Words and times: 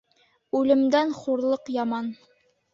Үлемдән 0.59 1.13
хурлыҡ 1.19 1.71
яман. 1.79 2.13